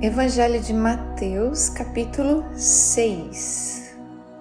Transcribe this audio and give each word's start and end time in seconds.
Evangelho 0.00 0.60
de 0.60 0.72
Mateus, 0.72 1.68
capítulo 1.68 2.44
6. 2.54 3.96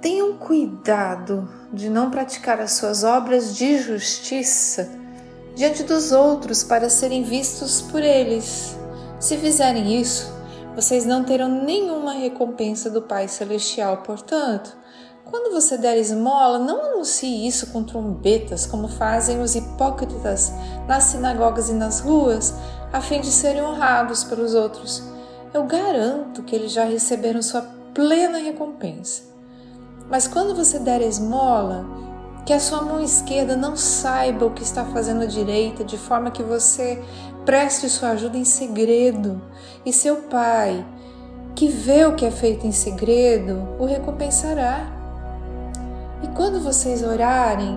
Tenham 0.00 0.34
cuidado 0.36 1.50
de 1.72 1.90
não 1.90 2.08
praticar 2.08 2.60
as 2.60 2.74
suas 2.74 3.02
obras 3.02 3.56
de 3.56 3.78
justiça 3.78 4.88
diante 5.56 5.82
dos 5.82 6.12
outros 6.12 6.62
para 6.62 6.88
serem 6.88 7.24
vistos 7.24 7.82
por 7.82 8.00
eles. 8.00 8.78
Se 9.18 9.36
fizerem 9.38 10.00
isso, 10.00 10.32
vocês 10.76 11.04
não 11.04 11.24
terão 11.24 11.48
nenhuma 11.48 12.12
recompensa 12.12 12.88
do 12.88 13.02
Pai 13.02 13.26
Celestial. 13.26 14.04
Portanto, 14.04 14.76
quando 15.24 15.52
você 15.52 15.76
der 15.76 15.96
esmola, 15.96 16.60
não 16.60 16.92
anuncie 16.92 17.44
isso 17.44 17.72
com 17.72 17.82
trombetas, 17.82 18.66
como 18.66 18.86
fazem 18.86 19.42
os 19.42 19.56
hipócritas 19.56 20.52
nas 20.86 21.02
sinagogas 21.04 21.68
e 21.68 21.72
nas 21.72 21.98
ruas, 21.98 22.54
a 22.92 23.00
fim 23.00 23.20
de 23.20 23.32
serem 23.32 23.62
honrados 23.62 24.22
pelos 24.22 24.54
outros. 24.54 25.10
Eu 25.52 25.64
garanto 25.64 26.44
que 26.44 26.54
eles 26.54 26.70
já 26.70 26.84
receberam 26.84 27.42
sua 27.42 27.62
plena 27.92 28.38
recompensa. 28.38 29.24
Mas 30.08 30.28
quando 30.28 30.54
você 30.54 30.78
der 30.78 31.02
esmola, 31.02 31.84
que 32.46 32.52
a 32.52 32.60
sua 32.60 32.82
mão 32.82 33.02
esquerda 33.02 33.56
não 33.56 33.76
saiba 33.76 34.46
o 34.46 34.52
que 34.52 34.62
está 34.62 34.84
fazendo 34.84 35.22
a 35.22 35.26
direita, 35.26 35.82
de 35.82 35.98
forma 35.98 36.30
que 36.30 36.42
você 36.42 37.02
preste 37.44 37.88
sua 37.88 38.10
ajuda 38.10 38.36
em 38.36 38.44
segredo, 38.44 39.42
e 39.84 39.92
seu 39.92 40.16
pai, 40.22 40.86
que 41.56 41.66
vê 41.66 42.04
o 42.04 42.14
que 42.14 42.24
é 42.24 42.30
feito 42.30 42.64
em 42.64 42.72
segredo, 42.72 43.68
o 43.78 43.84
recompensará. 43.84 44.86
E 46.22 46.28
quando 46.28 46.60
vocês 46.60 47.02
orarem, 47.02 47.76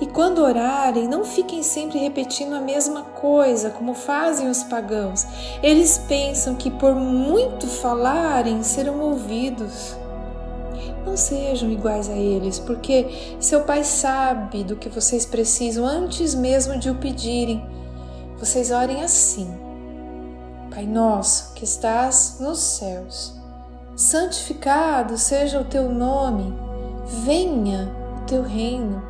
e 0.00 0.06
quando 0.06 0.38
orarem, 0.38 1.06
não 1.06 1.24
fiquem 1.24 1.62
sempre 1.62 1.98
repetindo 1.98 2.54
a 2.54 2.60
mesma 2.60 3.02
coisa, 3.02 3.68
como 3.70 3.92
fazem 3.94 4.48
os 4.48 4.62
pagãos. 4.62 5.26
Eles 5.62 5.98
pensam 5.98 6.54
que 6.54 6.70
por 6.70 6.94
muito 6.94 7.66
falarem 7.66 8.62
serão 8.62 8.98
ouvidos. 9.00 9.94
Não 11.04 11.16
sejam 11.16 11.70
iguais 11.70 12.08
a 12.08 12.14
eles, 12.14 12.58
porque 12.58 13.36
seu 13.38 13.62
Pai 13.62 13.84
sabe 13.84 14.64
do 14.64 14.76
que 14.76 14.88
vocês 14.88 15.26
precisam 15.26 15.84
antes 15.84 16.34
mesmo 16.34 16.78
de 16.78 16.88
o 16.88 16.94
pedirem. 16.94 17.62
Vocês 18.38 18.70
orem 18.70 19.02
assim: 19.02 19.50
Pai 20.70 20.86
nosso 20.86 21.52
que 21.52 21.64
estás 21.64 22.38
nos 22.40 22.58
céus, 22.58 23.34
santificado 23.94 25.18
seja 25.18 25.60
o 25.60 25.64
teu 25.64 25.90
nome, 25.90 26.54
venha 27.24 27.94
o 28.22 28.26
teu 28.26 28.42
reino 28.42 29.09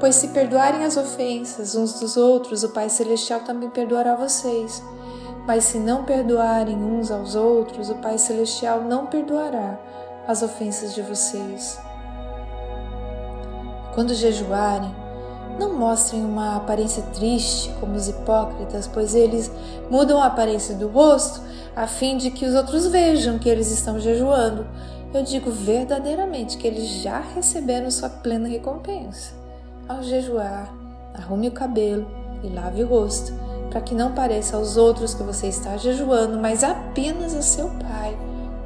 Pois 0.00 0.14
se 0.14 0.28
perdoarem 0.28 0.82
as 0.82 0.96
ofensas 0.96 1.74
uns 1.74 2.00
dos 2.00 2.16
outros, 2.16 2.62
o 2.62 2.70
Pai 2.70 2.88
Celestial 2.88 3.40
também 3.40 3.68
perdoará 3.68 4.14
vocês. 4.14 4.82
Mas 5.46 5.64
se 5.64 5.78
não 5.78 6.04
perdoarem 6.04 6.74
uns 6.74 7.10
aos 7.10 7.34
outros, 7.34 7.90
o 7.90 7.96
Pai 7.96 8.16
Celestial 8.16 8.80
não 8.80 9.04
perdoará 9.04 9.78
as 10.26 10.42
ofensas 10.42 10.94
de 10.94 11.02
vocês. 11.02 11.78
Quando 13.94 14.14
jejuarem, 14.14 14.90
não 15.58 15.74
mostrem 15.74 16.24
uma 16.24 16.56
aparência 16.56 17.02
triste 17.14 17.70
como 17.78 17.94
os 17.94 18.08
hipócritas, 18.08 18.88
pois 18.88 19.14
eles 19.14 19.50
mudam 19.90 20.18
a 20.18 20.26
aparência 20.28 20.74
do 20.74 20.88
rosto 20.88 21.42
a 21.76 21.86
fim 21.86 22.16
de 22.16 22.30
que 22.30 22.46
os 22.46 22.54
outros 22.54 22.86
vejam 22.86 23.38
que 23.38 23.50
eles 23.50 23.70
estão 23.70 24.00
jejuando. 24.00 24.66
Eu 25.12 25.22
digo 25.22 25.50
verdadeiramente 25.50 26.56
que 26.56 26.66
eles 26.66 26.88
já 27.02 27.20
receberam 27.20 27.90
sua 27.90 28.08
plena 28.08 28.48
recompensa 28.48 29.39
ao 29.90 30.04
jejuar, 30.04 30.72
arrume 31.14 31.48
o 31.48 31.52
cabelo 31.52 32.06
e 32.44 32.48
lave 32.48 32.84
o 32.84 32.86
rosto, 32.86 33.32
para 33.68 33.80
que 33.80 33.92
não 33.92 34.14
pareça 34.14 34.56
aos 34.56 34.76
outros 34.76 35.14
que 35.14 35.22
você 35.24 35.48
está 35.48 35.76
jejuando, 35.76 36.38
mas 36.38 36.62
apenas 36.62 37.34
a 37.34 37.42
seu 37.42 37.68
Pai 37.70 38.16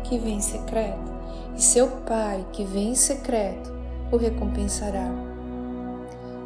que 0.05 0.19
vem 0.19 0.37
em 0.37 0.41
secreto. 0.43 1.15
E 1.57 1.63
seu 1.63 1.89
Pai 1.89 2.45
que 2.53 2.63
vem 2.65 2.91
em 2.91 2.95
secreto 2.95 3.73
o 4.13 4.17
recompensará. 4.19 5.11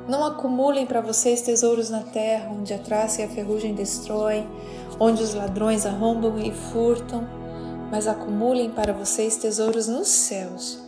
Não 0.08 0.24
acumulem 0.24 0.86
para 0.86 1.00
vocês 1.00 1.42
tesouros 1.42 1.90
na 1.90 2.00
terra, 2.00 2.50
onde 2.50 2.72
a 2.72 2.78
traça 2.78 3.20
e 3.20 3.24
a 3.24 3.28
ferrugem 3.28 3.74
destroem, 3.74 4.48
onde 4.98 5.22
os 5.22 5.34
ladrões 5.34 5.84
arrombam 5.84 6.38
e 6.38 6.52
furtam, 6.52 7.26
mas 7.90 8.06
acumulem 8.06 8.70
para 8.70 8.92
vocês 8.92 9.36
tesouros 9.36 9.88
nos 9.88 10.08
céus 10.08 10.87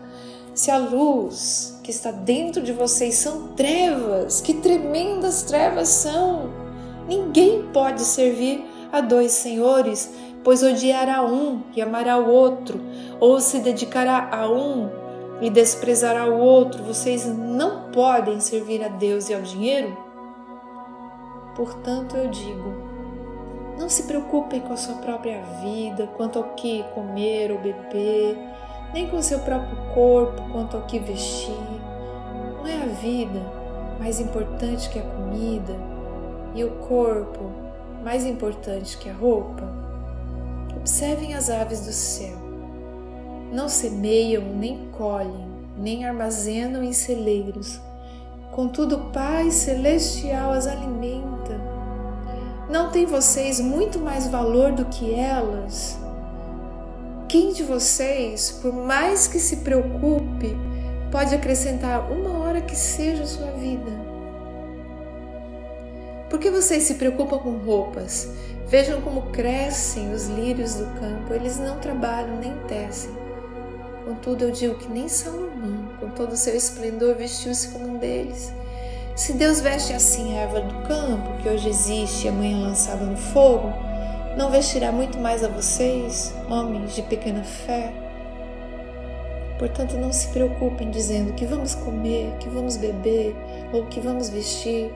se 0.53 0.69
a 0.69 0.77
luz 0.77 1.79
que 1.83 1.91
está 1.91 2.11
dentro 2.11 2.61
de 2.61 2.73
vocês 2.73 3.15
são 3.15 3.49
trevas, 3.49 4.41
que 4.41 4.53
tremendas 4.53 5.43
trevas 5.43 5.87
são! 5.89 6.49
Ninguém 7.07 7.63
pode 7.73 8.01
servir 8.01 8.63
a 8.91 9.01
dois 9.01 9.31
senhores, 9.31 10.13
pois 10.43 10.63
odiará 10.63 11.23
um 11.23 11.61
e 11.75 11.81
amará 11.81 12.17
o 12.17 12.29
outro, 12.29 12.79
ou 13.19 13.39
se 13.39 13.59
dedicará 13.59 14.29
a 14.31 14.49
um 14.49 14.89
e 15.41 15.49
desprezará 15.49 16.25
o 16.25 16.39
outro. 16.39 16.83
Vocês 16.83 17.25
não 17.25 17.91
podem 17.91 18.39
servir 18.39 18.83
a 18.83 18.87
Deus 18.87 19.29
e 19.29 19.33
ao 19.33 19.41
dinheiro? 19.41 19.97
Portanto, 21.55 22.15
eu 22.15 22.29
digo: 22.29 22.73
não 23.77 23.89
se 23.89 24.03
preocupem 24.03 24.61
com 24.61 24.73
a 24.73 24.77
sua 24.77 24.95
própria 24.95 25.41
vida, 25.61 26.07
quanto 26.15 26.37
ao 26.37 26.53
que 26.55 26.83
comer 26.93 27.51
ou 27.51 27.57
beber 27.57 28.37
nem 28.93 29.07
com 29.07 29.21
seu 29.21 29.39
próprio 29.39 29.77
corpo 29.93 30.41
quanto 30.51 30.77
ao 30.77 30.83
que 30.83 30.99
vestir. 30.99 31.55
Não 32.57 32.67
é 32.67 32.83
a 32.83 32.87
vida 32.87 33.41
mais 33.99 34.19
importante 34.19 34.89
que 34.89 34.99
a 34.99 35.03
comida 35.03 35.75
e 36.55 36.63
o 36.63 36.71
corpo 36.71 37.51
mais 38.03 38.25
importante 38.25 38.97
que 38.97 39.09
a 39.09 39.13
roupa? 39.13 39.63
Observem 40.75 41.35
as 41.35 41.49
aves 41.49 41.81
do 41.81 41.91
céu. 41.91 42.35
Não 43.51 43.69
semeiam, 43.69 44.43
nem 44.43 44.89
colhem, 44.91 45.47
nem 45.77 46.05
armazenam 46.05 46.83
em 46.83 46.93
celeiros. 46.93 47.79
Contudo, 48.51 48.95
o 48.95 49.11
Pai 49.11 49.51
Celestial 49.51 50.51
as 50.51 50.67
alimenta. 50.67 51.59
Não 52.69 52.89
tem 52.89 53.05
vocês 53.05 53.59
muito 53.59 53.99
mais 53.99 54.27
valor 54.27 54.71
do 54.71 54.85
que 54.85 55.13
elas? 55.13 55.99
Quem 57.31 57.53
de 57.53 57.63
vocês, 57.63 58.51
por 58.61 58.73
mais 58.73 59.25
que 59.25 59.39
se 59.39 59.55
preocupe, 59.57 60.53
pode 61.09 61.33
acrescentar 61.33 62.11
uma 62.11 62.39
hora 62.39 62.59
que 62.59 62.75
seja 62.75 63.23
a 63.23 63.25
sua 63.25 63.51
vida? 63.51 63.89
Por 66.29 66.37
que 66.37 66.51
vocês 66.51 66.83
se 66.83 66.95
preocupam 66.95 67.37
com 67.37 67.51
roupas? 67.59 68.27
Vejam 68.67 68.99
como 68.99 69.31
crescem 69.31 70.11
os 70.11 70.27
lírios 70.27 70.75
do 70.75 70.85
campo, 70.99 71.33
eles 71.33 71.57
não 71.57 71.79
trabalham 71.79 72.35
nem 72.35 72.53
tecem. 72.67 73.11
Contudo, 74.03 74.43
eu 74.43 74.51
digo 74.51 74.75
que 74.75 74.91
nem 74.91 75.07
Salomão, 75.07 75.87
com 76.01 76.09
todo 76.09 76.33
o 76.33 76.37
seu 76.37 76.53
esplendor, 76.53 77.15
vestiu-se 77.15 77.69
como 77.69 77.93
um 77.93 77.97
deles. 77.97 78.51
Se 79.15 79.31
Deus 79.31 79.61
veste 79.61 79.93
assim 79.93 80.37
a 80.37 80.41
erva 80.41 80.59
do 80.59 80.85
campo, 80.85 81.41
que 81.41 81.47
hoje 81.47 81.69
existe 81.69 82.25
e 82.25 82.29
amanhã 82.29 82.67
lançada 82.67 83.05
no 83.05 83.15
fogo, 83.15 83.71
não 84.37 84.49
vestirá 84.49 84.91
muito 84.91 85.17
mais 85.17 85.43
a 85.43 85.47
vocês, 85.47 86.33
homens 86.49 86.95
de 86.95 87.01
pequena 87.03 87.43
fé? 87.43 87.93
Portanto, 89.59 89.95
não 89.95 90.11
se 90.11 90.27
preocupem 90.29 90.89
dizendo 90.89 91.33
que 91.33 91.45
vamos 91.45 91.75
comer, 91.75 92.35
que 92.39 92.49
vamos 92.49 92.77
beber 92.77 93.35
ou 93.71 93.85
que 93.85 93.99
vamos 93.99 94.29
vestir, 94.29 94.91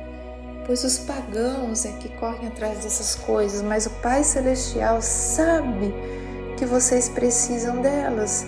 pois 0.66 0.84
os 0.84 0.98
pagãos 0.98 1.86
é 1.86 1.92
que 1.92 2.10
correm 2.18 2.48
atrás 2.48 2.80
dessas 2.80 3.16
coisas, 3.16 3.62
mas 3.62 3.86
o 3.86 3.92
Pai 4.02 4.24
Celestial 4.24 5.02
sabe 5.02 5.94
que 6.58 6.66
vocês 6.66 7.10
precisam 7.10 7.82
delas. 7.82 8.48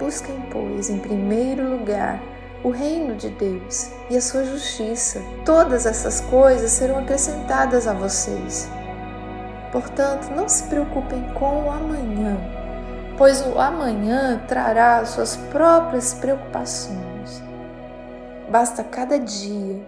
Busquem, 0.00 0.34
pois, 0.50 0.90
em 0.90 0.98
primeiro 0.98 1.70
lugar 1.70 2.20
o 2.64 2.70
reino 2.70 3.14
de 3.14 3.28
Deus 3.28 3.90
e 4.10 4.16
a 4.16 4.20
sua 4.20 4.44
justiça. 4.44 5.22
Todas 5.44 5.86
essas 5.86 6.20
coisas 6.22 6.72
serão 6.72 6.98
acrescentadas 6.98 7.86
a 7.86 7.92
vocês. 7.92 8.68
Portanto, 9.76 10.30
não 10.34 10.48
se 10.48 10.62
preocupem 10.68 11.22
com 11.34 11.66
o 11.66 11.70
amanhã, 11.70 12.34
pois 13.18 13.46
o 13.46 13.58
amanhã 13.60 14.42
trará 14.48 15.04
suas 15.04 15.36
próprias 15.36 16.14
preocupações. 16.14 17.42
Basta 18.50 18.82
cada 18.82 19.18
dia 19.18 19.86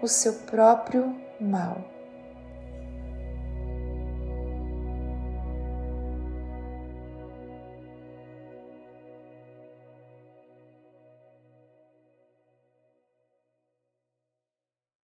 o 0.00 0.06
seu 0.06 0.34
próprio 0.34 1.16
mal. 1.40 1.78